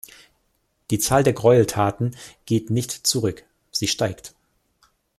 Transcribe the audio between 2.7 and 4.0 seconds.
nicht zurück, sie